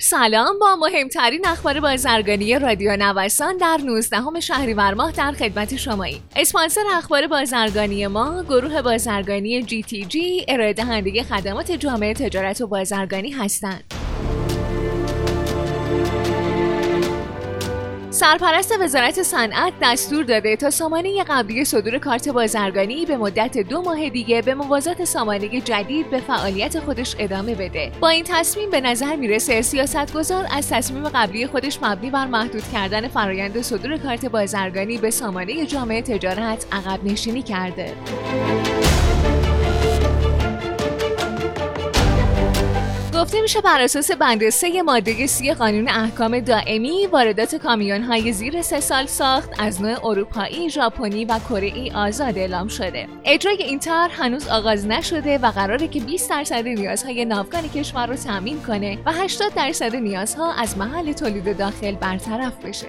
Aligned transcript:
سلام 0.00 0.58
با 0.58 0.76
مهمترین 0.76 1.46
اخبار 1.46 1.80
بازرگانی 1.80 2.58
رادیو 2.58 2.96
نوسان 2.96 3.56
در 3.56 3.78
19 3.84 4.40
شهریور 4.40 4.94
ماه 4.94 5.12
در 5.12 5.32
خدمت 5.32 5.76
شماییم. 5.76 6.22
اسپانسر 6.36 6.84
اخبار 6.92 7.26
بازرگانی 7.26 8.06
ما 8.06 8.42
گروه 8.42 8.82
بازرگانی 8.82 9.62
جی 9.62 9.82
تی 9.82 10.04
جی 10.04 10.44
ارائه 10.48 10.72
دهنده 10.72 11.22
خدمات 11.22 11.72
جامعه 11.72 12.14
تجارت 12.14 12.60
و 12.60 12.66
بازرگانی 12.66 13.30
هستند. 13.30 13.97
سرپرست 18.18 18.74
وزارت 18.80 19.22
صنعت 19.22 19.72
دستور 19.82 20.24
داده 20.24 20.56
تا 20.56 20.70
سامانه 20.70 21.24
قبلی 21.24 21.64
صدور 21.64 21.98
کارت 21.98 22.28
بازرگانی 22.28 23.06
به 23.06 23.16
مدت 23.16 23.58
دو 23.58 23.82
ماه 23.82 24.08
دیگه 24.08 24.42
به 24.42 24.54
موازات 24.54 25.04
سامانه 25.04 25.60
جدید 25.60 26.10
به 26.10 26.20
فعالیت 26.20 26.80
خودش 26.80 27.16
ادامه 27.18 27.54
بده. 27.54 27.92
با 28.00 28.08
این 28.08 28.24
تصمیم 28.24 28.70
به 28.70 28.80
نظر 28.80 29.16
می‌رسه 29.16 29.62
سیاستگزار 29.62 30.46
از 30.50 30.68
تصمیم 30.68 31.08
قبلی 31.08 31.46
خودش 31.46 31.78
مبنی 31.82 32.10
بر 32.10 32.26
محدود 32.26 32.62
کردن 32.72 33.08
فرایند 33.08 33.62
صدور 33.62 33.96
کارت 33.96 34.26
بازرگانی 34.26 34.98
به 34.98 35.10
سامانه 35.10 35.66
جامعه 35.66 36.02
تجارت 36.02 36.66
عقب 36.72 37.04
نشینی 37.04 37.42
کرده. 37.42 37.92
گفته 43.18 43.40
میشه 43.40 43.60
بر 43.60 43.80
اساس 43.80 44.10
بند 44.10 44.50
سه 44.50 44.82
ماده 44.82 45.26
سی 45.26 45.54
قانون 45.54 45.88
احکام 45.88 46.40
دائمی 46.40 47.06
واردات 47.06 47.54
کامیون 47.54 48.02
های 48.02 48.32
زیر 48.32 48.62
سه 48.62 48.80
سال 48.80 49.06
ساخت 49.06 49.50
از 49.58 49.82
نوع 49.82 50.06
اروپایی، 50.06 50.70
ژاپنی 50.70 51.24
و 51.24 51.38
کره 51.38 51.92
آزاد 51.94 52.38
اعلام 52.38 52.68
شده. 52.68 53.08
اجرای 53.24 53.62
این 53.62 53.78
طرح 53.78 54.22
هنوز 54.22 54.48
آغاز 54.48 54.86
نشده 54.86 55.38
و 55.38 55.50
قراره 55.50 55.88
که 55.88 56.00
20 56.00 56.30
درصد 56.30 56.68
نیازهای 56.68 57.24
ناوگان 57.24 57.68
کشور 57.68 58.06
رو 58.06 58.16
تامین 58.16 58.62
کنه 58.62 58.98
و 59.06 59.12
80 59.12 59.54
درصد 59.54 59.96
نیازها 59.96 60.52
از 60.52 60.78
محل 60.78 61.12
تولید 61.12 61.56
داخل 61.56 61.92
برطرف 61.92 62.64
بشه. 62.64 62.86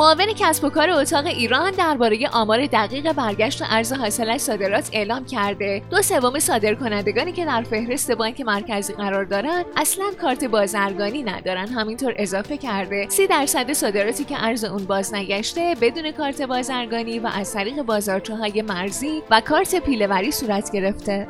معاون 0.00 0.26
کسب 0.36 0.64
و 0.64 0.70
کار 0.70 0.90
اتاق 0.90 1.26
ایران 1.26 1.70
درباره 1.70 2.28
آمار 2.32 2.66
دقیق 2.66 3.12
برگشت 3.12 3.62
ارز 3.70 3.92
حاصل 3.92 4.30
از 4.30 4.42
صادرات 4.42 4.90
اعلام 4.92 5.24
کرده. 5.24 5.82
دو 5.90 6.02
سوم 6.02 6.38
صادرکنندگانی 6.38 7.32
که 7.32 7.44
در 7.44 7.62
فهرست 7.62 8.12
بانک 8.12 8.40
مرکزی 8.40 8.92
قرار 8.92 9.24
دارند 9.24 9.64
اصلا 9.76 10.04
کارت 10.20 10.44
بازرگانی 10.44 11.22
ندارن. 11.22 11.68
همینطور 11.68 12.14
اضافه 12.16 12.56
کرده 12.56 13.06
سی 13.08 13.26
درصد 13.26 13.72
صادراتی 13.72 14.24
که 14.24 14.44
ارز 14.44 14.64
اون 14.64 14.84
باز 14.84 15.14
نگشته 15.14 15.74
بدون 15.80 16.12
کارت 16.12 16.42
بازرگانی 16.42 17.18
و 17.18 17.26
از 17.26 17.52
طریق 17.52 17.82
بازارچه‌های 17.82 18.62
مرزی 18.62 19.22
و 19.30 19.40
کارت 19.40 19.74
پیلهوری 19.74 20.30
صورت 20.30 20.72
گرفته. 20.72 21.28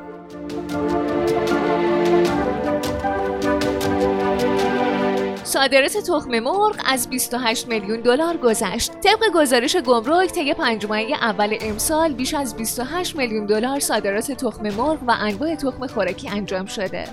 صادرات 5.51 5.97
تخم 5.97 6.39
مرغ 6.39 6.77
از 6.87 7.11
28 7.11 7.69
میلیون 7.69 8.01
دلار 8.01 8.37
گذشت. 8.37 8.93
طبق 9.01 9.33
گزارش 9.35 9.77
گمرک 9.77 10.33
طی 10.33 10.55
پنج 10.55 10.87
ماهه 10.87 11.13
اول 11.21 11.57
امسال 11.61 12.13
بیش 12.13 12.35
از 12.35 12.57
28 12.57 13.17
میلیون 13.17 13.47
دلار 13.47 13.81
صادرات 13.81 14.33
تخم 14.33 14.63
مرغ 14.63 14.99
و 15.07 15.17
انواع 15.21 15.55
تخم 15.55 15.87
خوراکی 15.87 16.29
انجام 16.29 16.67
شده. 16.67 17.05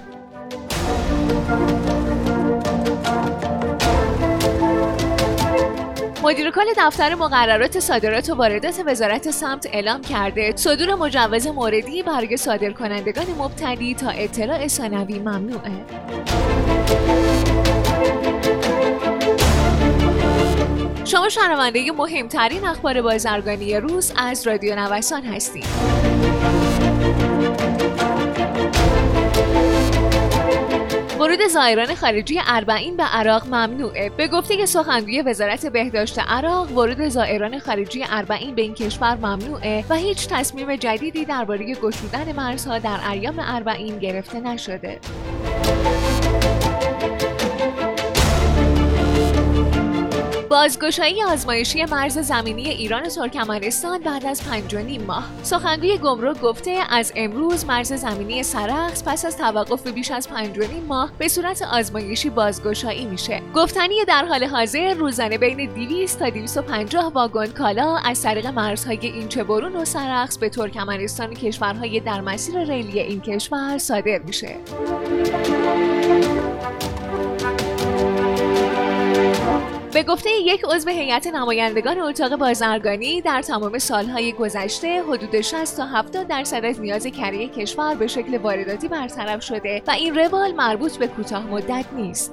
مدیر 6.24 6.52
کل 6.52 6.66
دفتر 6.78 7.16
مقررات 7.16 7.80
صادرات 7.80 8.30
و 8.30 8.36
واردات 8.36 8.82
وزارت 8.86 9.32
سمت 9.32 9.68
اعلام 9.74 10.02
کرده 10.02 10.54
صدور 10.56 10.96
مجوز 10.96 11.48
موردی 11.48 12.04
برای 12.04 12.38
صادرکنندگان 12.38 13.26
مبتدی 13.38 13.94
تا 13.94 14.10
اطلاع 14.10 14.68
ثانوی 14.68 15.20
ممنوعه. 15.20 15.72
شما 21.06 21.30
شنونده 21.30 21.92
مهمترین 21.92 22.66
اخبار 22.66 23.02
بازرگانی 23.02 23.76
روز 23.76 24.14
از 24.18 24.48
رادیو 24.48 24.76
نوسان 24.76 25.24
هستید. 25.24 25.66
ورود 31.20 31.48
زائران 31.48 31.96
خارجی 31.96 32.40
اربعین 32.48 32.98
به 32.98 33.04
عراق 33.04 33.48
ممنوعه. 33.48 34.10
به 34.10 34.28
گفته 34.28 34.66
سخنگوی 34.66 35.22
وزارت 35.22 35.66
بهداشت 35.66 36.20
عراق 36.20 36.78
ورود 36.78 37.08
زائران 37.10 37.60
خارجی 37.60 38.06
اربعین 38.10 38.56
به 38.56 38.62
این 38.62 38.74
کشور 38.74 39.16
ممنوعه 39.16 39.86
و 39.90 39.96
هیچ 39.96 40.28
تصمیم 40.28 40.76
جدیدی 40.76 41.26
درباره 41.26 41.76
گشودن 41.76 42.32
مرزها 42.32 42.80
در 42.80 43.10
ایام 43.12 43.36
اربعین 43.40 44.00
گرفته 44.00 44.40
نشده. 44.40 45.00
بازگشایی 50.50 51.24
آزمایشی 51.24 51.86
مرز 51.86 52.18
زمینی 52.18 52.70
ایران 52.70 53.04
و 53.04 53.10
ترکمنستان 53.10 54.00
بعد 54.00 54.26
از 54.26 54.42
نیم 54.86 55.04
ماه. 55.04 55.24
سخنگوی 55.44 55.98
گمرک 55.98 56.42
گفته 56.42 56.80
از 56.90 57.14
امروز 57.16 57.66
مرز 57.66 57.94
زمینی 57.94 58.44
سرخس 58.44 59.04
پس 59.04 59.26
از 59.26 59.38
توقف 59.38 59.88
بیش 59.88 60.12
از 60.12 60.30
پنج 60.30 60.58
و 60.58 60.62
نیم 60.62 60.84
ماه 60.84 61.12
به 61.18 61.28
صورت 61.28 61.62
آزمایشی 61.62 62.30
بازگشایی 62.30 63.06
میشه. 63.06 63.42
گفتنی 63.56 64.06
در 64.08 64.26
حال 64.26 64.44
حاضر 64.44 64.94
روزانه 64.94 65.38
بین 65.38 65.74
200 65.74 66.20
تا 66.20 66.30
250 66.30 67.12
واگن 67.14 67.48
کالا 67.48 67.98
از 67.98 68.22
طریق 68.22 68.48
مرزهای 68.48 69.00
اینچه 69.02 69.44
برون 69.44 69.76
و 69.76 69.86
سرخس 69.86 70.38
به 70.38 70.50
ترکمنستان 70.50 71.34
کشورهای 71.34 72.00
در 72.00 72.22
مسیر 72.22 72.64
ریلی 72.64 73.00
این 73.00 73.22
کشور 73.22 73.78
صادر 73.78 74.20
میشه. 74.20 74.56
به 79.98 80.04
گفته 80.04 80.30
یک 80.30 80.64
عضو 80.64 80.90
هیئت 80.90 81.28
نمایندگان 81.28 82.00
اتاق 82.00 82.36
بازرگانی 82.36 83.22
در 83.22 83.42
تمام 83.42 83.78
سالهای 83.78 84.34
گذشته 84.34 85.04
حدود 85.04 85.42
60 85.42 85.78
تا 85.78 85.86
70 85.86 86.28
درصد 86.28 86.66
از 86.66 86.82
نیاز 86.82 87.08
کره 87.08 87.48
کشور 87.48 87.96
به 87.96 88.08
شکل 88.08 88.38
وارداتی 88.38 88.88
برطرف 88.88 89.44
شده 89.44 89.82
و 89.88 89.92
این 89.92 90.16
روال 90.16 90.52
مربوط 90.52 90.98
به 90.98 91.08
کوتاه 91.08 91.48
مدت 91.48 91.86
نیست. 91.96 92.32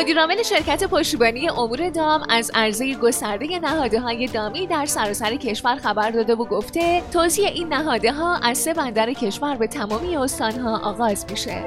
مدیرعامل 0.00 0.42
شرکت 0.42 0.84
پشتیبانی 0.84 1.48
امور 1.48 1.90
دام 1.90 2.26
از 2.28 2.50
عرضه 2.54 2.94
گسترده 2.94 3.58
نهاده 3.58 4.00
های 4.00 4.26
دامی 4.26 4.66
در 4.66 4.86
سراسر 4.86 5.36
کشور 5.36 5.76
خبر 5.76 6.10
داده 6.10 6.34
و 6.34 6.44
گفته 6.44 7.02
توزیع 7.12 7.46
این 7.46 7.68
نهاده 7.68 8.12
ها 8.12 8.36
از 8.36 8.58
سه 8.58 8.74
بندر 8.74 9.12
کشور 9.12 9.56
به 9.56 9.66
تمامی 9.66 10.16
استان 10.16 10.60
ها 10.60 10.78
آغاز 10.78 11.26
میشه. 11.30 11.64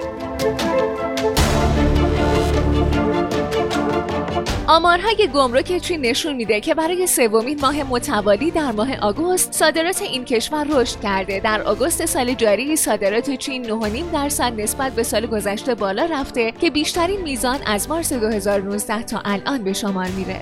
آمارهای 4.67 5.29
گمرک 5.34 5.78
چین 5.78 6.01
نشون 6.01 6.34
میده 6.35 6.61
که 6.61 6.75
برای 6.75 7.07
سومین 7.07 7.59
ماه 7.61 7.84
متوالی 7.84 8.51
در 8.51 8.72
ماه 8.72 8.95
آگوست 8.95 9.53
صادرات 9.53 10.01
این 10.01 10.25
کشور 10.25 10.67
رشد 10.69 11.00
کرده. 11.00 11.39
در 11.39 11.61
آگوست 11.61 12.06
سال 12.06 12.34
جاری 12.34 12.75
صادرات 12.75 13.31
چین 13.31 13.81
9.5 13.81 14.13
درصد 14.13 14.61
نسبت 14.61 14.91
به 14.91 15.03
سال 15.03 15.25
گذشته 15.25 15.75
بالا 15.75 16.06
رفته 16.11 16.51
که 16.51 16.69
بیشترین 16.69 17.22
میزان 17.22 17.59
از 17.66 17.89
مارس 17.89 18.13
2019 18.13 19.03
تا 19.03 19.22
الان 19.25 19.63
به 19.63 19.73
شمار 19.73 20.07
میره. 20.07 20.41